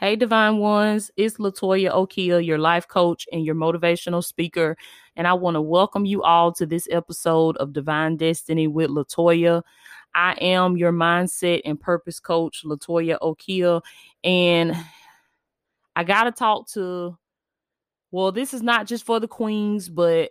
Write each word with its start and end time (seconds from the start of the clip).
Hey, 0.00 0.16
Divine 0.16 0.56
Ones, 0.56 1.10
it's 1.18 1.36
Latoya 1.36 1.92
Okia, 1.92 2.42
your 2.42 2.56
life 2.56 2.88
coach 2.88 3.28
and 3.30 3.44
your 3.44 3.54
motivational 3.54 4.24
speaker. 4.24 4.74
And 5.14 5.28
I 5.28 5.34
want 5.34 5.56
to 5.56 5.60
welcome 5.60 6.06
you 6.06 6.22
all 6.22 6.54
to 6.54 6.64
this 6.64 6.88
episode 6.90 7.58
of 7.58 7.74
Divine 7.74 8.16
Destiny 8.16 8.66
with 8.66 8.88
Latoya. 8.88 9.62
I 10.14 10.32
am 10.40 10.78
your 10.78 10.90
mindset 10.90 11.60
and 11.66 11.78
purpose 11.78 12.18
coach, 12.18 12.62
Latoya 12.64 13.18
Okia. 13.20 13.82
And 14.24 14.74
I 15.94 16.04
got 16.04 16.24
to 16.24 16.32
talk 16.32 16.70
to, 16.70 17.18
well, 18.10 18.32
this 18.32 18.54
is 18.54 18.62
not 18.62 18.86
just 18.86 19.04
for 19.04 19.20
the 19.20 19.28
queens, 19.28 19.90
but 19.90 20.30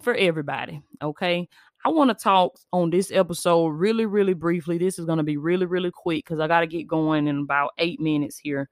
for 0.00 0.14
everybody. 0.14 0.80
Okay. 1.02 1.46
I 1.84 1.88
want 1.88 2.10
to 2.10 2.14
talk 2.14 2.58
on 2.72 2.90
this 2.90 3.10
episode 3.10 3.68
really, 3.68 4.04
really 4.04 4.34
briefly. 4.34 4.76
This 4.76 4.98
is 4.98 5.06
going 5.06 5.18
to 5.18 5.24
be 5.24 5.38
really, 5.38 5.66
really 5.66 5.90
quick 5.90 6.24
because 6.24 6.40
I 6.40 6.46
got 6.46 6.60
to 6.60 6.66
get 6.66 6.86
going 6.86 7.26
in 7.26 7.38
about 7.38 7.72
eight 7.78 8.00
minutes 8.00 8.38
here. 8.38 8.68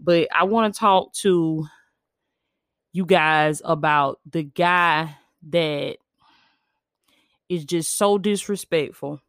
But 0.00 0.28
I 0.34 0.44
want 0.44 0.72
to 0.72 0.78
talk 0.78 1.12
to 1.14 1.66
you 2.92 3.06
guys 3.06 3.62
about 3.64 4.18
the 4.28 4.42
guy 4.42 5.16
that 5.50 5.98
is 7.48 7.64
just 7.64 7.96
so 7.96 8.18
disrespectful 8.18 9.20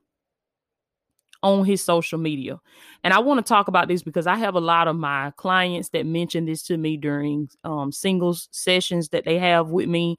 on 1.44 1.66
his 1.66 1.84
social 1.84 2.20
media. 2.20 2.60
And 3.04 3.14
I 3.14 3.20
want 3.20 3.46
to 3.46 3.48
talk 3.48 3.68
about 3.68 3.88
this 3.88 4.04
because 4.04 4.28
I 4.28 4.36
have 4.36 4.56
a 4.56 4.60
lot 4.60 4.88
of 4.88 4.96
my 4.96 5.32
clients 5.38 5.90
that 5.90 6.06
mention 6.06 6.46
this 6.46 6.64
to 6.64 6.78
me 6.78 6.98
during 6.98 7.50
um, 7.64 7.92
singles 7.92 8.50
sessions 8.52 9.10
that 9.10 9.26
they 9.26 9.38
have 9.38 9.70
with 9.70 9.88
me 9.88 10.18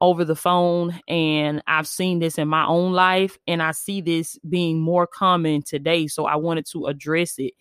over 0.00 0.24
the 0.24 0.36
phone 0.36 0.98
and 1.08 1.62
I've 1.66 1.88
seen 1.88 2.18
this 2.18 2.38
in 2.38 2.48
my 2.48 2.66
own 2.66 2.92
life 2.92 3.38
and 3.46 3.62
I 3.62 3.72
see 3.72 4.00
this 4.02 4.38
being 4.48 4.80
more 4.80 5.06
common 5.06 5.62
today 5.62 6.06
so 6.06 6.26
I 6.26 6.36
wanted 6.36 6.66
to 6.72 6.86
address 6.86 7.36
it. 7.38 7.54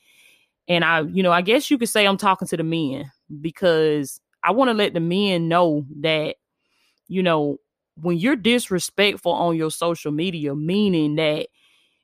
And 0.67 0.85
I 0.85 1.01
you 1.01 1.23
know, 1.23 1.31
I 1.31 1.41
guess 1.41 1.71
you 1.71 1.77
could 1.77 1.89
say 1.89 2.05
I'm 2.07 2.17
talking 2.17 2.47
to 2.49 2.57
the 2.57 2.63
men 2.63 3.11
because 3.41 4.19
I 4.43 4.51
want 4.51 4.69
to 4.69 4.73
let 4.75 4.93
the 4.93 4.99
men 5.01 5.47
know 5.49 5.85
that 6.01 6.35
you 7.07 7.23
know, 7.23 7.57
when 8.01 8.17
you're 8.17 8.35
disrespectful 8.37 9.31
on 9.33 9.55
your 9.57 9.71
social 9.71 10.11
media 10.11 10.55
meaning 10.55 11.15
that 11.17 11.47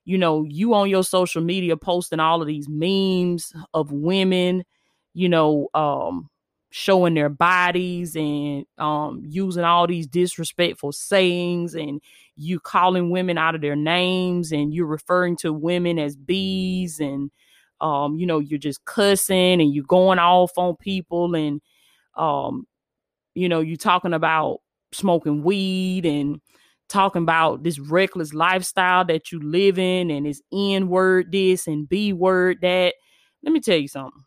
you 0.06 0.18
know, 0.18 0.44
you 0.44 0.74
on 0.76 0.90
your 0.90 1.04
social 1.06 1.44
media 1.44 1.78
posting 1.78 2.20
all 2.20 2.42
of 2.42 2.48
these 2.48 2.68
memes 2.70 3.54
of 3.76 3.92
women, 3.94 4.66
you 5.14 5.30
know, 5.30 5.70
um 5.76 6.30
showing 6.72 7.14
their 7.14 7.30
bodies 7.30 8.16
and 8.16 8.66
um, 8.78 9.22
using 9.26 9.64
all 9.64 9.86
these 9.86 10.08
disrespectful 10.08 10.94
sayings 10.94 11.76
and 11.76 12.02
you 12.38 12.62
calling 12.62 13.10
women 13.10 13.38
out 13.38 13.56
of 13.56 13.62
their 13.62 13.76
names 13.76 14.54
and 14.54 14.74
you're 14.74 14.88
referring 14.88 15.36
to 15.36 15.52
women 15.52 16.00
as 16.00 16.16
bees 16.16 17.00
and 17.02 17.30
um, 17.82 18.18
you 18.18 18.26
know 18.26 18.40
you're 18.40 18.58
just 18.58 18.84
cussing 18.86 19.62
and 19.62 19.74
you're 19.74 19.84
going 19.84 20.18
off 20.18 20.52
on 20.58 20.78
people 20.78 21.36
and 21.36 21.62
um, 22.16 22.66
you 23.36 23.50
know 23.50 23.60
you're 23.60 23.76
talking 23.76 24.14
about 24.14 24.60
smoking 24.94 25.44
weed 25.44 26.06
and 26.06 26.40
talking 26.88 27.24
about 27.24 27.64
this 27.64 27.80
reckless 27.80 28.34
lifestyle 28.34 29.04
that 29.04 29.32
you 29.32 29.42
live 29.42 29.78
in 29.78 30.10
and 30.10 30.26
it's 30.26 30.42
n 30.54 30.88
word 30.88 31.32
this 31.34 31.68
and 31.68 31.90
b 31.90 32.14
word 32.14 32.60
that. 32.62 32.94
Let 33.44 33.52
me 33.52 33.60
tell 33.60 33.78
you 33.78 33.88
something 33.90 34.24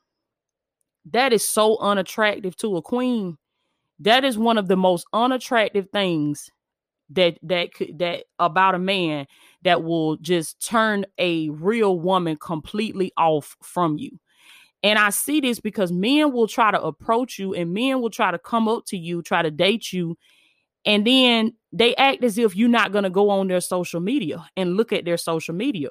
that 1.13 1.33
is 1.33 1.47
so 1.47 1.79
unattractive 1.79 2.57
to 2.59 2.77
a 2.77 2.83
queen. 2.83 3.37
That 4.01 4.25
is 4.25 4.39
one 4.39 4.59
of 4.59 4.69
the 4.69 4.77
most 4.77 5.07
unattractive 5.13 5.89
things 5.93 6.51
that 7.11 7.39
that 7.43 7.75
could 7.75 7.99
that 7.99 8.25
about 8.39 8.75
a 8.75 8.79
man 8.79 9.27
that 9.63 9.83
will 9.85 10.17
just 10.17 10.65
turn 10.67 11.05
a 11.19 11.51
real 11.51 11.99
woman 12.01 12.37
completely 12.37 13.13
off 13.17 13.57
from 13.63 13.99
you. 13.99 14.19
And 14.83 14.99
I 14.99 15.11
see 15.11 15.41
this 15.41 15.61
because 15.61 15.93
men 15.93 16.33
will 16.33 16.47
try 16.47 16.71
to 16.71 16.83
approach 16.83 17.39
you 17.39 17.55
and 17.55 17.73
men 17.73 18.01
will 18.01 18.11
try 18.11 18.31
to 18.31 18.39
come 18.39 18.69
up 18.69 18.85
to 18.87 18.99
you, 18.99 19.23
try 19.23 19.43
to 19.43 19.51
date 19.51 19.93
you, 19.93 20.17
and 20.85 21.07
then 21.07 21.55
they 21.73 21.95
act 21.97 22.23
as 22.23 22.39
if 22.39 22.55
you're 22.55 22.69
not 22.69 22.93
going 22.93 23.05
to 23.05 23.11
go 23.11 23.31
on 23.31 23.49
their 23.49 23.61
social 23.61 24.01
media 24.01 24.47
and 24.57 24.77
look 24.77 24.93
at 24.93 25.05
their 25.05 25.17
social 25.17 25.55
media. 25.55 25.91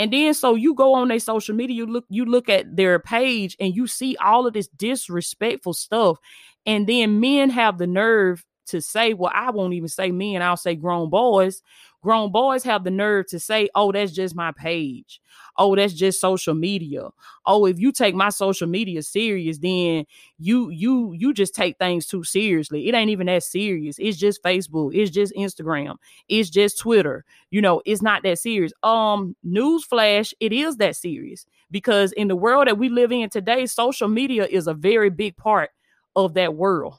And 0.00 0.10
then 0.14 0.32
so 0.32 0.54
you 0.54 0.72
go 0.72 0.94
on 0.94 1.08
their 1.08 1.18
social 1.18 1.54
media, 1.54 1.76
you 1.76 1.84
look, 1.84 2.06
you 2.08 2.24
look 2.24 2.48
at 2.48 2.74
their 2.74 2.98
page 2.98 3.54
and 3.60 3.76
you 3.76 3.86
see 3.86 4.16
all 4.16 4.46
of 4.46 4.54
this 4.54 4.66
disrespectful 4.68 5.74
stuff. 5.74 6.16
And 6.64 6.86
then 6.86 7.20
men 7.20 7.50
have 7.50 7.76
the 7.76 7.86
nerve 7.86 8.42
to 8.70 8.80
say, 8.80 9.14
well, 9.14 9.32
I 9.34 9.50
won't 9.50 9.74
even 9.74 9.88
say 9.88 10.10
men, 10.10 10.42
I'll 10.42 10.56
say 10.56 10.74
grown 10.74 11.10
boys. 11.10 11.62
Grown 12.02 12.32
boys 12.32 12.64
have 12.64 12.82
the 12.82 12.90
nerve 12.90 13.26
to 13.26 13.38
say, 13.38 13.68
oh, 13.74 13.92
that's 13.92 14.12
just 14.12 14.34
my 14.34 14.52
page. 14.52 15.20
Oh, 15.58 15.76
that's 15.76 15.92
just 15.92 16.18
social 16.18 16.54
media. 16.54 17.10
Oh, 17.44 17.66
if 17.66 17.78
you 17.78 17.92
take 17.92 18.14
my 18.14 18.30
social 18.30 18.66
media 18.66 19.02
serious, 19.02 19.58
then 19.58 20.06
you 20.38 20.70
you 20.70 21.12
you 21.12 21.34
just 21.34 21.54
take 21.54 21.76
things 21.76 22.06
too 22.06 22.24
seriously. 22.24 22.88
It 22.88 22.94
ain't 22.94 23.10
even 23.10 23.26
that 23.26 23.42
serious. 23.42 23.98
It's 23.98 24.16
just 24.16 24.42
Facebook. 24.42 24.94
It's 24.94 25.10
just 25.10 25.34
Instagram. 25.34 25.96
It's 26.28 26.48
just 26.48 26.78
Twitter. 26.78 27.26
You 27.50 27.60
know, 27.60 27.82
it's 27.84 28.00
not 28.00 28.22
that 28.22 28.38
serious. 28.38 28.72
Um, 28.82 29.36
newsflash, 29.46 30.32
it 30.40 30.54
is 30.54 30.78
that 30.78 30.96
serious 30.96 31.44
because 31.70 32.12
in 32.12 32.28
the 32.28 32.36
world 32.36 32.66
that 32.66 32.78
we 32.78 32.88
live 32.88 33.12
in 33.12 33.28
today, 33.28 33.66
social 33.66 34.08
media 34.08 34.46
is 34.46 34.66
a 34.66 34.74
very 34.74 35.10
big 35.10 35.36
part 35.36 35.70
of 36.16 36.32
that 36.34 36.54
world 36.54 36.94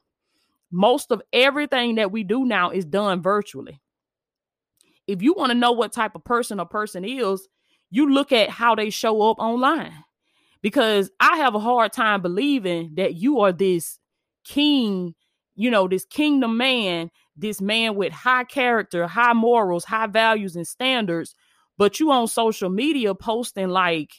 most 0.71 1.11
of 1.11 1.21
everything 1.33 1.95
that 1.95 2.11
we 2.11 2.23
do 2.23 2.45
now 2.45 2.71
is 2.71 2.85
done 2.85 3.21
virtually. 3.21 3.81
If 5.07 5.21
you 5.21 5.33
want 5.33 5.51
to 5.51 5.57
know 5.57 5.73
what 5.73 5.91
type 5.91 6.15
of 6.15 6.23
person 6.23 6.59
a 6.59 6.65
person 6.65 7.03
is, 7.03 7.47
you 7.89 8.09
look 8.09 8.31
at 8.31 8.49
how 8.49 8.75
they 8.75 8.89
show 8.89 9.29
up 9.29 9.39
online. 9.39 9.93
Because 10.61 11.09
I 11.19 11.37
have 11.37 11.55
a 11.55 11.59
hard 11.59 11.91
time 11.91 12.21
believing 12.21 12.93
that 12.95 13.15
you 13.15 13.39
are 13.41 13.51
this 13.51 13.99
king, 14.45 15.15
you 15.55 15.69
know, 15.71 15.87
this 15.87 16.05
kingdom 16.05 16.55
man, 16.55 17.09
this 17.35 17.59
man 17.59 17.95
with 17.95 18.13
high 18.13 18.43
character, 18.43 19.07
high 19.07 19.33
morals, 19.33 19.83
high 19.83 20.07
values 20.07 20.55
and 20.55 20.67
standards, 20.67 21.35
but 21.77 21.99
you 21.99 22.11
on 22.11 22.27
social 22.27 22.69
media 22.69 23.15
posting 23.15 23.69
like 23.69 24.11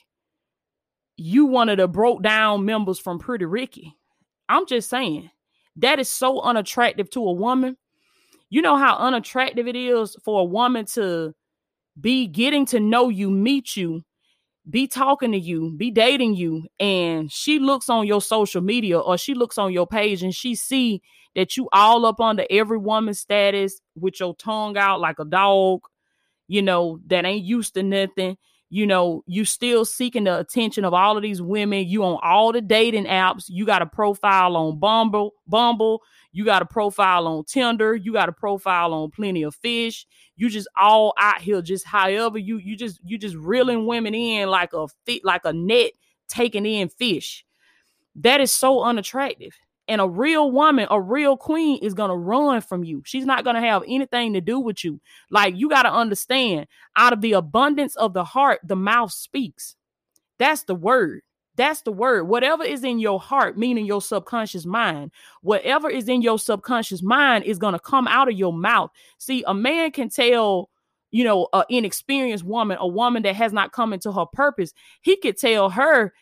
you 1.16 1.46
one 1.46 1.68
of 1.68 1.78
the 1.78 1.86
broke 1.86 2.22
down 2.22 2.64
members 2.64 2.98
from 2.98 3.18
Pretty 3.18 3.44
Ricky. 3.44 3.94
I'm 4.48 4.66
just 4.66 4.90
saying 4.90 5.30
that 5.76 5.98
is 5.98 6.08
so 6.08 6.40
unattractive 6.40 7.10
to 7.10 7.20
a 7.20 7.32
woman. 7.32 7.76
You 8.50 8.62
know 8.62 8.76
how 8.76 8.96
unattractive 8.96 9.66
it 9.66 9.76
is 9.76 10.16
for 10.24 10.40
a 10.40 10.44
woman 10.44 10.84
to 10.94 11.34
be 12.00 12.26
getting 12.26 12.66
to 12.66 12.80
know 12.80 13.08
you, 13.08 13.30
meet 13.30 13.76
you, 13.76 14.02
be 14.68 14.86
talking 14.86 15.32
to 15.32 15.38
you, 15.38 15.74
be 15.76 15.90
dating 15.90 16.34
you, 16.36 16.66
and 16.78 17.30
she 17.32 17.58
looks 17.58 17.88
on 17.88 18.06
your 18.06 18.20
social 18.22 18.60
media 18.60 18.98
or 18.98 19.18
she 19.18 19.34
looks 19.34 19.58
on 19.58 19.72
your 19.72 19.86
page 19.86 20.22
and 20.22 20.34
she 20.34 20.54
see 20.54 21.02
that 21.34 21.56
you 21.56 21.68
all 21.72 22.04
up 22.06 22.20
under 22.20 22.44
every 22.50 22.78
woman's 22.78 23.18
status 23.18 23.80
with 23.96 24.20
your 24.20 24.34
tongue 24.36 24.76
out 24.76 25.00
like 25.00 25.18
a 25.18 25.24
dog, 25.24 25.80
you 26.46 26.62
know, 26.62 27.00
that 27.06 27.24
ain't 27.24 27.44
used 27.44 27.74
to 27.74 27.82
nothing 27.82 28.36
you 28.72 28.86
know, 28.86 29.22
you 29.26 29.44
still 29.44 29.84
seeking 29.84 30.24
the 30.24 30.38
attention 30.38 30.86
of 30.86 30.94
all 30.94 31.14
of 31.14 31.22
these 31.22 31.42
women. 31.42 31.86
You 31.86 32.04
on 32.04 32.18
all 32.22 32.52
the 32.52 32.62
dating 32.62 33.04
apps. 33.04 33.44
You 33.48 33.66
got 33.66 33.82
a 33.82 33.86
profile 33.86 34.56
on 34.56 34.78
Bumble, 34.78 35.34
Bumble. 35.46 36.00
You 36.32 36.46
got 36.46 36.62
a 36.62 36.64
profile 36.64 37.26
on 37.26 37.44
Tinder. 37.44 37.94
You 37.94 38.14
got 38.14 38.30
a 38.30 38.32
profile 38.32 38.94
on 38.94 39.10
Plenty 39.10 39.42
of 39.42 39.54
Fish. 39.56 40.06
You 40.36 40.48
just 40.48 40.68
all 40.74 41.12
out 41.18 41.42
here, 41.42 41.60
just 41.60 41.86
however 41.86 42.38
you 42.38 42.56
you 42.56 42.74
just 42.74 42.98
you 43.04 43.18
just 43.18 43.36
reeling 43.36 43.84
women 43.86 44.14
in 44.14 44.48
like 44.48 44.72
a 44.72 44.88
fit 45.04 45.22
like 45.22 45.42
a 45.44 45.52
net 45.52 45.90
taking 46.28 46.64
in 46.64 46.88
fish. 46.88 47.44
That 48.16 48.40
is 48.40 48.52
so 48.52 48.82
unattractive. 48.84 49.52
And 49.92 50.00
a 50.00 50.08
real 50.08 50.50
woman, 50.50 50.86
a 50.90 50.98
real 50.98 51.36
queen 51.36 51.78
is 51.82 51.92
going 51.92 52.08
to 52.08 52.16
run 52.16 52.62
from 52.62 52.82
you. 52.82 53.02
She's 53.04 53.26
not 53.26 53.44
going 53.44 53.56
to 53.56 53.60
have 53.60 53.82
anything 53.86 54.32
to 54.32 54.40
do 54.40 54.58
with 54.58 54.82
you. 54.82 55.02
Like 55.30 55.54
you 55.54 55.68
got 55.68 55.82
to 55.82 55.92
understand, 55.92 56.66
out 56.96 57.12
of 57.12 57.20
the 57.20 57.34
abundance 57.34 57.94
of 57.96 58.14
the 58.14 58.24
heart, 58.24 58.60
the 58.64 58.74
mouth 58.74 59.12
speaks. 59.12 59.76
That's 60.38 60.62
the 60.62 60.74
word. 60.74 61.20
That's 61.56 61.82
the 61.82 61.92
word. 61.92 62.26
Whatever 62.26 62.64
is 62.64 62.84
in 62.84 63.00
your 63.00 63.20
heart, 63.20 63.58
meaning 63.58 63.84
your 63.84 64.00
subconscious 64.00 64.64
mind, 64.64 65.10
whatever 65.42 65.90
is 65.90 66.08
in 66.08 66.22
your 66.22 66.38
subconscious 66.38 67.02
mind 67.02 67.44
is 67.44 67.58
going 67.58 67.74
to 67.74 67.78
come 67.78 68.08
out 68.08 68.28
of 68.30 68.38
your 68.38 68.54
mouth. 68.54 68.92
See, 69.18 69.44
a 69.46 69.52
man 69.52 69.90
can 69.90 70.08
tell, 70.08 70.70
you 71.10 71.22
know, 71.22 71.48
an 71.52 71.64
inexperienced 71.68 72.44
woman, 72.44 72.78
a 72.80 72.88
woman 72.88 73.24
that 73.24 73.36
has 73.36 73.52
not 73.52 73.72
come 73.72 73.92
into 73.92 74.10
her 74.10 74.24
purpose, 74.24 74.72
he 75.02 75.16
could 75.18 75.36
tell 75.36 75.68
her 75.68 76.14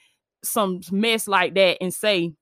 some 0.43 0.81
mess 0.91 1.29
like 1.29 1.55
that 1.55 1.77
and 1.81 1.95
say, 1.95 2.33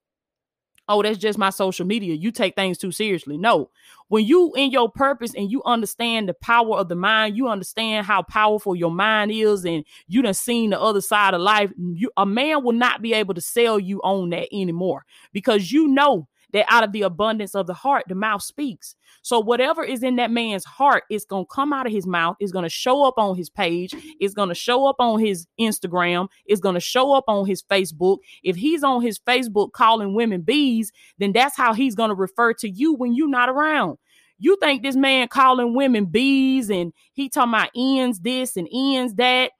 oh, 0.88 1.02
that's 1.02 1.18
just 1.18 1.38
my 1.38 1.50
social 1.50 1.86
media. 1.86 2.14
You 2.14 2.30
take 2.30 2.54
things 2.54 2.78
too 2.78 2.92
seriously. 2.92 3.36
No, 3.36 3.70
when 4.08 4.24
you 4.24 4.52
in 4.54 4.70
your 4.70 4.90
purpose 4.90 5.34
and 5.34 5.50
you 5.50 5.62
understand 5.64 6.28
the 6.28 6.34
power 6.34 6.78
of 6.78 6.88
the 6.88 6.94
mind, 6.94 7.36
you 7.36 7.48
understand 7.48 8.06
how 8.06 8.22
powerful 8.22 8.74
your 8.74 8.90
mind 8.90 9.30
is, 9.30 9.64
and 9.64 9.84
you 10.06 10.22
done 10.22 10.34
seen 10.34 10.70
the 10.70 10.80
other 10.80 11.00
side 11.00 11.34
of 11.34 11.40
life. 11.40 11.70
You, 11.76 12.10
a 12.16 12.26
man 12.26 12.64
will 12.64 12.72
not 12.72 13.02
be 13.02 13.14
able 13.14 13.34
to 13.34 13.40
sell 13.40 13.78
you 13.78 14.00
on 14.02 14.30
that 14.30 14.48
anymore 14.52 15.04
because 15.32 15.70
you 15.70 15.88
know 15.88 16.26
that 16.52 16.66
out 16.68 16.84
of 16.84 16.92
the 16.92 17.02
abundance 17.02 17.54
of 17.54 17.66
the 17.66 17.74
heart, 17.74 18.04
the 18.08 18.14
mouth 18.14 18.42
speaks. 18.42 18.94
So 19.22 19.40
whatever 19.40 19.84
is 19.84 20.02
in 20.02 20.16
that 20.16 20.30
man's 20.30 20.64
heart 20.64 21.04
is 21.10 21.24
going 21.24 21.44
to 21.44 21.54
come 21.54 21.72
out 21.72 21.86
of 21.86 21.92
his 21.92 22.06
mouth, 22.06 22.36
is 22.40 22.52
going 22.52 22.62
to 22.62 22.68
show 22.68 23.04
up 23.04 23.14
on 23.18 23.36
his 23.36 23.50
page, 23.50 23.94
is 24.20 24.34
going 24.34 24.48
to 24.48 24.54
show 24.54 24.86
up 24.86 24.96
on 24.98 25.20
his 25.20 25.46
Instagram, 25.60 26.28
is 26.46 26.60
going 26.60 26.74
to 26.74 26.80
show 26.80 27.12
up 27.12 27.24
on 27.28 27.46
his 27.46 27.62
Facebook. 27.62 28.18
If 28.42 28.56
he's 28.56 28.82
on 28.82 29.02
his 29.02 29.18
Facebook 29.18 29.72
calling 29.72 30.14
women 30.14 30.42
bees, 30.42 30.92
then 31.18 31.32
that's 31.32 31.56
how 31.56 31.74
he's 31.74 31.94
going 31.94 32.10
to 32.10 32.14
refer 32.14 32.54
to 32.54 32.68
you 32.68 32.94
when 32.94 33.14
you're 33.14 33.28
not 33.28 33.48
around. 33.48 33.98
You 34.38 34.56
think 34.60 34.82
this 34.82 34.96
man 34.96 35.28
calling 35.28 35.74
women 35.74 36.06
bees 36.06 36.70
and 36.70 36.92
he 37.12 37.28
talking 37.28 37.52
about 37.52 37.70
ends 37.76 38.20
this 38.20 38.56
and 38.56 38.68
ends 38.72 39.14
that 39.14 39.50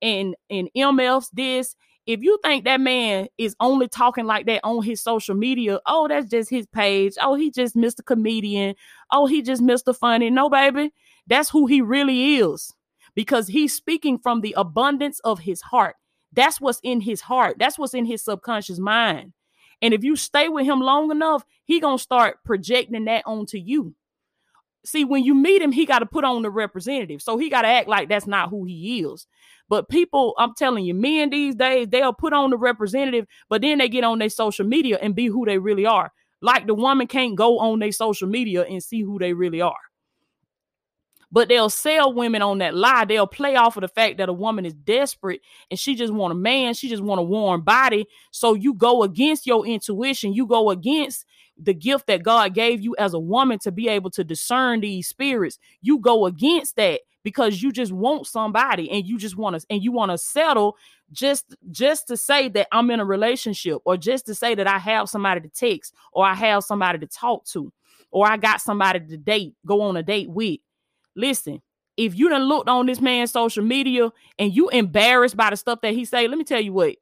and 0.00 0.36
and 0.48 0.70
MFs 0.76 1.28
this 1.32 1.74
if 2.08 2.22
you 2.22 2.38
think 2.42 2.64
that 2.64 2.80
man 2.80 3.28
is 3.36 3.54
only 3.60 3.86
talking 3.86 4.24
like 4.24 4.46
that 4.46 4.62
on 4.64 4.82
his 4.82 5.02
social 5.02 5.34
media, 5.34 5.78
oh, 5.84 6.08
that's 6.08 6.30
just 6.30 6.48
his 6.48 6.66
page. 6.66 7.12
Oh, 7.20 7.34
he 7.34 7.50
just 7.50 7.76
Mr. 7.76 8.02
Comedian. 8.02 8.74
Oh, 9.12 9.26
he 9.26 9.42
just 9.42 9.62
Mr. 9.62 9.94
Funny. 9.94 10.30
No, 10.30 10.48
baby, 10.48 10.90
that's 11.26 11.50
who 11.50 11.66
he 11.66 11.82
really 11.82 12.36
is 12.36 12.72
because 13.14 13.46
he's 13.46 13.74
speaking 13.74 14.18
from 14.18 14.40
the 14.40 14.54
abundance 14.56 15.20
of 15.20 15.40
his 15.40 15.60
heart. 15.60 15.96
That's 16.32 16.62
what's 16.62 16.80
in 16.82 17.02
his 17.02 17.20
heart. 17.20 17.56
That's 17.58 17.78
what's 17.78 17.92
in 17.92 18.06
his 18.06 18.24
subconscious 18.24 18.78
mind. 18.78 19.34
And 19.82 19.92
if 19.92 20.02
you 20.02 20.16
stay 20.16 20.48
with 20.48 20.64
him 20.64 20.80
long 20.80 21.10
enough, 21.10 21.44
he 21.66 21.78
going 21.78 21.98
to 21.98 22.02
start 22.02 22.38
projecting 22.42 23.04
that 23.04 23.22
onto 23.26 23.58
you. 23.58 23.94
See, 24.88 25.04
when 25.04 25.22
you 25.22 25.34
meet 25.34 25.60
him, 25.60 25.70
he 25.70 25.84
got 25.84 25.98
to 25.98 26.06
put 26.06 26.24
on 26.24 26.40
the 26.40 26.50
representative. 26.50 27.20
So 27.20 27.36
he 27.36 27.50
got 27.50 27.62
to 27.62 27.68
act 27.68 27.88
like 27.88 28.08
that's 28.08 28.26
not 28.26 28.48
who 28.48 28.64
he 28.64 29.02
is. 29.02 29.26
But 29.68 29.90
people, 29.90 30.34
I'm 30.38 30.54
telling 30.54 30.86
you, 30.86 30.94
men 30.94 31.28
these 31.28 31.54
days, 31.54 31.88
they'll 31.88 32.14
put 32.14 32.32
on 32.32 32.48
the 32.48 32.56
representative, 32.56 33.26
but 33.50 33.60
then 33.60 33.76
they 33.76 33.90
get 33.90 34.02
on 34.02 34.18
their 34.18 34.30
social 34.30 34.66
media 34.66 34.98
and 35.02 35.14
be 35.14 35.26
who 35.26 35.44
they 35.44 35.58
really 35.58 35.84
are. 35.84 36.10
Like 36.40 36.66
the 36.66 36.72
woman 36.72 37.06
can't 37.06 37.36
go 37.36 37.58
on 37.58 37.80
their 37.80 37.92
social 37.92 38.28
media 38.28 38.62
and 38.62 38.82
see 38.82 39.02
who 39.02 39.18
they 39.18 39.34
really 39.34 39.60
are. 39.60 39.76
But 41.30 41.48
they'll 41.48 41.68
sell 41.68 42.14
women 42.14 42.40
on 42.40 42.56
that 42.58 42.74
lie. 42.74 43.04
They'll 43.04 43.26
play 43.26 43.56
off 43.56 43.76
of 43.76 43.82
the 43.82 43.88
fact 43.88 44.16
that 44.16 44.30
a 44.30 44.32
woman 44.32 44.64
is 44.64 44.72
desperate 44.72 45.42
and 45.70 45.78
she 45.78 45.96
just 45.96 46.14
want 46.14 46.32
a 46.32 46.34
man, 46.34 46.72
she 46.72 46.88
just 46.88 47.02
want 47.02 47.20
a 47.20 47.24
warm 47.24 47.60
body. 47.60 48.06
So 48.30 48.54
you 48.54 48.72
go 48.72 49.02
against 49.02 49.46
your 49.46 49.66
intuition, 49.66 50.32
you 50.32 50.46
go 50.46 50.70
against 50.70 51.26
the 51.58 51.74
gift 51.74 52.06
that 52.06 52.22
God 52.22 52.54
gave 52.54 52.80
you 52.80 52.94
as 52.98 53.14
a 53.14 53.18
woman 53.18 53.58
to 53.60 53.72
be 53.72 53.88
able 53.88 54.10
to 54.10 54.24
discern 54.24 54.80
these 54.80 55.08
spirits. 55.08 55.58
You 55.82 55.98
go 55.98 56.26
against 56.26 56.76
that 56.76 57.00
because 57.24 57.62
you 57.62 57.72
just 57.72 57.92
want 57.92 58.26
somebody 58.26 58.90
and 58.90 59.06
you 59.06 59.18
just 59.18 59.36
want 59.36 59.58
to 59.58 59.66
and 59.68 59.82
you 59.82 59.92
want 59.92 60.10
to 60.10 60.18
settle 60.18 60.76
just 61.12 61.54
just 61.70 62.08
to 62.08 62.16
say 62.16 62.48
that 62.50 62.68
I'm 62.72 62.90
in 62.90 63.00
a 63.00 63.04
relationship 63.04 63.78
or 63.84 63.96
just 63.96 64.26
to 64.26 64.34
say 64.34 64.54
that 64.54 64.66
I 64.66 64.78
have 64.78 65.08
somebody 65.08 65.40
to 65.40 65.48
text 65.48 65.94
or 66.12 66.24
I 66.24 66.34
have 66.34 66.64
somebody 66.64 66.98
to 67.00 67.06
talk 67.06 67.44
to 67.46 67.72
or 68.10 68.26
I 68.26 68.36
got 68.36 68.60
somebody 68.60 69.00
to 69.00 69.16
date, 69.16 69.54
go 69.66 69.82
on 69.82 69.96
a 69.96 70.02
date 70.02 70.30
with. 70.30 70.60
Listen, 71.16 71.60
if 71.96 72.16
you 72.16 72.28
done 72.28 72.44
looked 72.44 72.68
on 72.68 72.86
this 72.86 73.00
man's 73.00 73.32
social 73.32 73.64
media 73.64 74.10
and 74.38 74.54
you 74.54 74.68
embarrassed 74.68 75.36
by 75.36 75.50
the 75.50 75.56
stuff 75.56 75.80
that 75.82 75.94
he 75.94 76.04
say, 76.04 76.28
let 76.28 76.38
me 76.38 76.44
tell 76.44 76.60
you 76.60 76.72
what. 76.72 76.96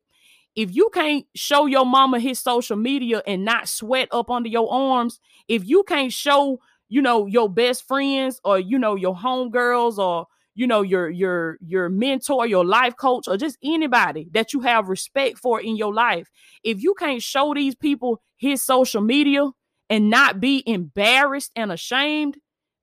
If 0.56 0.74
you 0.74 0.90
can't 0.92 1.26
show 1.34 1.66
your 1.66 1.84
mama 1.86 2.18
his 2.18 2.40
social 2.40 2.76
media 2.76 3.22
and 3.26 3.44
not 3.44 3.68
sweat 3.68 4.08
up 4.10 4.30
under 4.30 4.48
your 4.48 4.72
arms, 4.72 5.20
if 5.48 5.66
you 5.66 5.84
can't 5.84 6.12
show 6.12 6.60
you 6.88 7.02
know 7.02 7.26
your 7.26 7.48
best 7.48 7.86
friends 7.86 8.40
or 8.44 8.58
you 8.58 8.78
know 8.78 8.94
your 8.94 9.14
homegirls 9.14 9.98
or 9.98 10.26
you 10.54 10.66
know 10.66 10.82
your 10.82 11.10
your 11.10 11.58
your 11.60 11.88
mentor 11.88 12.46
your 12.46 12.64
life 12.64 12.96
coach 12.96 13.28
or 13.28 13.36
just 13.36 13.58
anybody 13.62 14.28
that 14.32 14.52
you 14.52 14.60
have 14.60 14.88
respect 14.88 15.38
for 15.38 15.60
in 15.60 15.76
your 15.76 15.92
life 15.92 16.28
if 16.62 16.80
you 16.82 16.94
can't 16.94 17.22
show 17.22 17.52
these 17.52 17.74
people 17.74 18.22
his 18.36 18.62
social 18.62 19.02
media 19.02 19.50
and 19.90 20.08
not 20.10 20.40
be 20.40 20.62
embarrassed 20.66 21.50
and 21.56 21.72
ashamed 21.72 22.36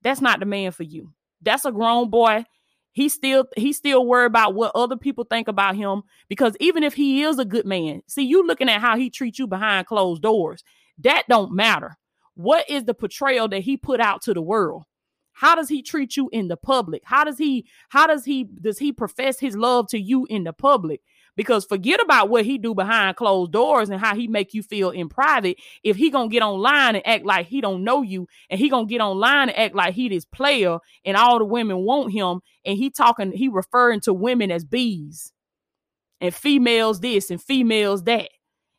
that's 0.03 0.21
not 0.21 0.39
the 0.39 0.45
man 0.45 0.71
for 0.71 0.83
you. 0.83 1.13
That's 1.41 1.65
a 1.65 1.71
grown 1.71 2.09
boy 2.09 2.45
he 2.93 3.09
still 3.09 3.45
he 3.57 3.73
still 3.73 4.05
worried 4.05 4.27
about 4.27 4.55
what 4.55 4.71
other 4.75 4.97
people 4.97 5.25
think 5.25 5.47
about 5.47 5.75
him 5.75 6.03
because 6.29 6.55
even 6.59 6.83
if 6.83 6.93
he 6.93 7.23
is 7.23 7.37
a 7.37 7.45
good 7.45 7.65
man 7.65 8.01
see 8.07 8.23
you 8.23 8.45
looking 8.47 8.69
at 8.69 8.81
how 8.81 8.95
he 8.95 9.09
treats 9.09 9.37
you 9.37 9.47
behind 9.47 9.85
closed 9.85 10.21
doors 10.21 10.63
that 10.99 11.23
don't 11.27 11.51
matter 11.51 11.97
what 12.35 12.69
is 12.69 12.85
the 12.85 12.93
portrayal 12.93 13.47
that 13.49 13.61
he 13.61 13.77
put 13.77 13.99
out 13.99 14.21
to 14.23 14.33
the 14.33 14.41
world? 14.41 14.83
How 15.33 15.55
does 15.55 15.69
he 15.69 15.81
treat 15.81 16.15
you 16.15 16.29
in 16.31 16.47
the 16.47 16.57
public? 16.57 17.01
How 17.05 17.23
does 17.23 17.37
he 17.37 17.65
how 17.89 18.07
does 18.07 18.23
he 18.23 18.43
does 18.43 18.77
he 18.77 18.91
profess 18.91 19.39
his 19.39 19.55
love 19.55 19.87
to 19.89 19.99
you 19.99 20.25
in 20.29 20.43
the 20.43 20.53
public? 20.53 21.01
Because 21.35 21.65
forget 21.65 21.99
about 22.01 22.29
what 22.29 22.45
he 22.45 22.57
do 22.57 22.75
behind 22.75 23.15
closed 23.15 23.51
doors 23.51 23.89
and 23.89 23.99
how 23.99 24.15
he 24.15 24.27
make 24.27 24.53
you 24.53 24.61
feel 24.61 24.91
in 24.91 25.09
private. 25.09 25.57
If 25.83 25.95
he 25.95 26.09
gonna 26.11 26.29
get 26.29 26.43
online 26.43 26.95
and 26.95 27.07
act 27.07 27.25
like 27.25 27.47
he 27.47 27.61
don't 27.61 27.83
know 27.83 28.01
you, 28.03 28.27
and 28.49 28.59
he 28.59 28.69
gonna 28.69 28.85
get 28.85 29.01
online 29.01 29.49
and 29.49 29.57
act 29.57 29.75
like 29.75 29.95
he 29.95 30.09
this 30.09 30.25
player, 30.25 30.77
and 31.05 31.17
all 31.17 31.39
the 31.39 31.45
women 31.45 31.79
want 31.85 32.11
him, 32.13 32.41
and 32.65 32.77
he 32.77 32.89
talking, 32.91 33.31
he 33.31 33.47
referring 33.47 34.01
to 34.01 34.13
women 34.13 34.51
as 34.51 34.63
bees, 34.63 35.31
and 36.21 36.33
females 36.35 36.99
this 36.99 37.31
and 37.31 37.41
females 37.41 38.03
that. 38.03 38.29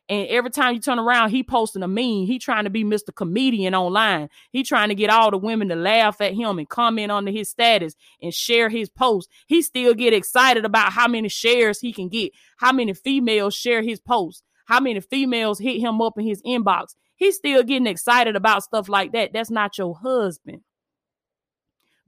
And 0.07 0.27
every 0.27 0.51
time 0.51 0.75
you 0.75 0.79
turn 0.79 0.99
around, 0.99 1.31
he 1.31 1.43
posting 1.43 1.81
a 1.81 1.87
meme. 1.87 2.25
He 2.25 2.37
trying 2.37 2.65
to 2.65 2.69
be 2.69 2.83
Mr. 2.83 3.13
Comedian 3.13 3.73
online. 3.73 4.29
He 4.51 4.63
trying 4.63 4.89
to 4.89 4.95
get 4.95 5.09
all 5.09 5.31
the 5.31 5.37
women 5.37 5.69
to 5.69 5.75
laugh 5.75 6.21
at 6.21 6.35
him 6.35 6.59
and 6.59 6.69
comment 6.69 7.11
under 7.11 7.31
his 7.31 7.49
status 7.49 7.95
and 8.21 8.31
share 8.33 8.69
his 8.69 8.89
post. 8.89 9.29
He 9.47 9.63
still 9.63 9.95
get 9.95 10.13
excited 10.13 10.63
about 10.63 10.91
how 10.91 11.07
many 11.07 11.29
shares 11.29 11.79
he 11.79 11.91
can 11.91 12.09
get, 12.09 12.33
how 12.57 12.71
many 12.71 12.93
females 12.93 13.55
share 13.55 13.81
his 13.81 13.99
post, 13.99 14.43
how 14.65 14.79
many 14.79 14.99
females 14.99 15.59
hit 15.59 15.81
him 15.81 15.99
up 16.01 16.13
in 16.19 16.25
his 16.27 16.41
inbox. 16.43 16.95
He's 17.15 17.37
still 17.37 17.63
getting 17.63 17.87
excited 17.87 18.35
about 18.35 18.63
stuff 18.63 18.87
like 18.87 19.11
that. 19.13 19.33
That's 19.33 19.49
not 19.49 19.77
your 19.77 19.95
husband. 19.95 20.61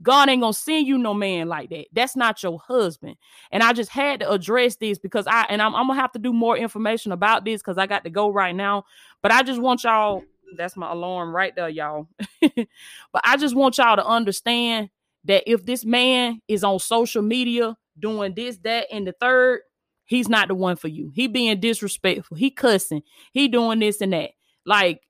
God 0.01 0.29
ain't 0.29 0.41
gonna 0.41 0.53
send 0.53 0.88
you 0.88 0.97
no 0.97 1.13
man 1.13 1.47
like 1.47 1.69
that. 1.71 1.88
That's 1.91 2.15
not 2.15 2.41
your 2.44 2.59
husband. 2.59 3.15
And 3.51 3.63
I 3.63 3.73
just 3.73 3.89
had 3.89 4.19
to 4.19 4.31
address 4.31 4.75
this 4.75 4.99
because 4.99 5.25
I 5.27 5.45
and 5.49 5.61
I'm, 5.61 5.75
I'm 5.75 5.88
gonna 5.88 5.99
have 5.99 6.11
to 6.13 6.19
do 6.19 6.33
more 6.33 6.57
information 6.57 7.11
about 7.11 7.45
this 7.45 7.61
because 7.61 7.77
I 7.77 7.88
got 7.88 8.03
to 8.03 8.09
go 8.09 8.29
right 8.29 8.55
now. 8.55 8.85
But 9.21 9.31
I 9.31 9.44
just 9.44 9.61
want 9.61 9.83
y'all. 9.83 10.23
That's 10.55 10.77
my 10.77 10.91
alarm 10.91 11.35
right 11.35 11.53
there, 11.55 11.67
y'all. 11.67 12.07
but 12.41 13.21
I 13.23 13.35
just 13.38 13.55
want 13.55 13.77
y'all 13.77 13.97
to 13.97 14.05
understand 14.05 14.89
that 15.25 15.44
if 15.49 15.65
this 15.65 15.83
man 15.83 16.41
is 16.47 16.63
on 16.63 16.79
social 16.79 17.21
media 17.21 17.75
doing 18.00 18.33
this, 18.33 18.57
that, 18.59 18.88
and 18.91 19.05
the 19.05 19.13
third, 19.19 19.61
he's 20.05 20.29
not 20.29 20.47
the 20.47 20.55
one 20.55 20.77
for 20.77 20.88
you. 20.88 21.11
He 21.13 21.27
being 21.27 21.59
disrespectful. 21.59 22.38
He 22.38 22.50
cussing. 22.50 23.01
He 23.33 23.50
doing 23.50 23.79
this 23.79 24.00
and 24.00 24.13
that. 24.13 24.31
Like 24.65 25.01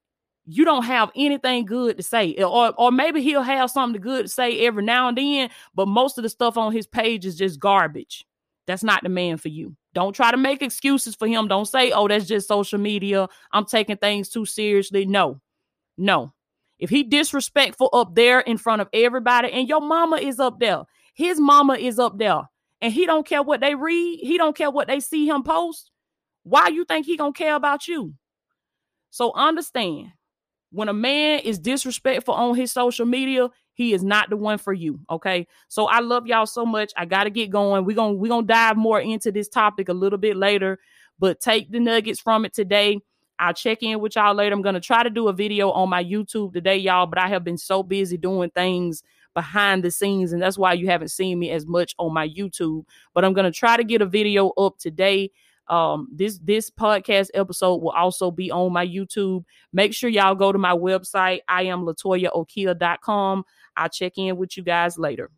you 0.47 0.63
don't 0.65 0.83
have 0.83 1.11
anything 1.15 1.65
good 1.65 1.97
to 1.97 2.03
say 2.03 2.33
eh, 2.35 2.43
or 2.43 2.73
or 2.77 2.91
maybe 2.91 3.21
he'll 3.21 3.41
have 3.41 3.69
something 3.69 4.01
good 4.01 4.25
to 4.25 4.31
say 4.31 4.65
every 4.65 4.83
now 4.83 5.07
and 5.07 5.17
then 5.17 5.49
but 5.75 5.87
most 5.87 6.17
of 6.17 6.23
the 6.23 6.29
stuff 6.29 6.57
on 6.57 6.71
his 6.71 6.87
page 6.87 7.25
is 7.25 7.35
just 7.35 7.59
garbage. 7.59 8.25
That's 8.65 8.83
not 8.83 9.03
the 9.03 9.09
man 9.09 9.37
for 9.37 9.47
you. 9.47 9.75
Don't 9.93 10.13
try 10.13 10.31
to 10.31 10.37
make 10.37 10.61
excuses 10.61 11.15
for 11.15 11.27
him. 11.27 11.47
Don't 11.47 11.67
say 11.67 11.91
oh 11.91 12.07
that's 12.07 12.25
just 12.25 12.47
social 12.47 12.79
media. 12.79 13.27
I'm 13.51 13.65
taking 13.65 13.97
things 13.97 14.29
too 14.29 14.45
seriously. 14.45 15.05
No. 15.05 15.41
No. 15.97 16.33
If 16.79 16.89
he 16.89 17.03
disrespectful 17.03 17.89
up 17.91 18.15
there 18.15 18.39
in 18.39 18.57
front 18.57 18.81
of 18.81 18.89
everybody 18.93 19.51
and 19.51 19.67
your 19.67 19.81
mama 19.81 20.17
is 20.17 20.39
up 20.39 20.59
there 20.59 20.83
his 21.13 21.39
mama 21.39 21.73
is 21.73 21.97
up 21.99 22.17
there 22.19 22.41
and 22.81 22.93
he 22.93 23.05
don't 23.07 23.25
care 23.25 23.41
what 23.41 23.59
they 23.59 23.73
read 23.75 24.19
he 24.21 24.37
don't 24.37 24.55
care 24.55 24.69
what 24.69 24.87
they 24.87 24.99
see 24.99 25.27
him 25.27 25.43
post 25.43 25.91
why 26.47 26.69
you 26.69 26.85
think 26.85 27.05
he 27.05 27.17
gonna 27.17 27.33
care 27.33 27.55
about 27.55 27.89
you? 27.89 28.13
So 29.09 29.33
understand 29.33 30.11
when 30.71 30.89
a 30.89 30.93
man 30.93 31.39
is 31.39 31.59
disrespectful 31.59 32.33
on 32.33 32.55
his 32.55 32.71
social 32.71 33.05
media, 33.05 33.49
he 33.73 33.93
is 33.93 34.03
not 34.03 34.29
the 34.29 34.37
one 34.37 34.57
for 34.57 34.73
you. 34.73 34.99
Okay. 35.09 35.47
So 35.67 35.85
I 35.85 35.99
love 35.99 36.27
y'all 36.27 36.45
so 36.45 36.65
much. 36.65 36.91
I 36.97 37.05
gotta 37.05 37.29
get 37.29 37.49
going. 37.49 37.85
We're 37.85 37.95
gonna 37.95 38.13
we're 38.13 38.29
gonna 38.29 38.47
dive 38.47 38.75
more 38.75 38.99
into 38.99 39.31
this 39.31 39.47
topic 39.47 39.87
a 39.89 39.93
little 39.93 40.17
bit 40.17 40.35
later, 40.35 40.79
but 41.19 41.39
take 41.39 41.71
the 41.71 41.79
nuggets 41.79 42.19
from 42.19 42.43
it 42.43 42.53
today. 42.53 42.99
I'll 43.39 43.53
check 43.53 43.83
in 43.83 43.99
with 43.99 44.15
y'all 44.15 44.33
later. 44.33 44.55
I'm 44.55 44.63
gonna 44.63 44.79
try 44.79 45.03
to 45.03 45.09
do 45.09 45.27
a 45.27 45.33
video 45.33 45.69
on 45.71 45.89
my 45.89 46.03
YouTube 46.03 46.53
today, 46.53 46.77
y'all, 46.77 47.05
but 47.05 47.19
I 47.19 47.27
have 47.27 47.43
been 47.43 47.57
so 47.57 47.83
busy 47.83 48.17
doing 48.17 48.49
things 48.49 49.03
behind 49.35 49.83
the 49.83 49.91
scenes, 49.91 50.33
and 50.33 50.41
that's 50.41 50.57
why 50.57 50.73
you 50.73 50.87
haven't 50.87 51.09
seen 51.09 51.37
me 51.37 51.51
as 51.51 51.67
much 51.67 51.93
on 51.99 52.11
my 52.13 52.27
YouTube. 52.27 52.83
But 53.13 53.23
I'm 53.23 53.33
gonna 53.33 53.51
try 53.51 53.77
to 53.77 53.83
get 53.83 54.01
a 54.01 54.07
video 54.07 54.49
up 54.57 54.79
today 54.79 55.31
um, 55.69 56.07
this 56.11 56.39
this 56.39 56.69
podcast 56.69 57.29
episode 57.33 57.77
will 57.77 57.91
also 57.91 58.31
be 58.31 58.51
on 58.51 58.73
my 58.73 58.85
YouTube. 58.85 59.43
Make 59.73 59.93
sure 59.93 60.09
y'all 60.09 60.35
go 60.35 60.51
to 60.51 60.57
my 60.57 60.73
website. 60.73 61.39
I 61.47 61.63
am 61.63 61.85
latoyaokia.com. 61.85 63.43
I'll 63.75 63.89
check 63.89 64.13
in 64.17 64.37
with 64.37 64.57
you 64.57 64.63
guys 64.63 64.97
later. 64.97 65.29